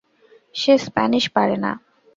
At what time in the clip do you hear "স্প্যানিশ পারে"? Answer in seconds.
0.85-1.55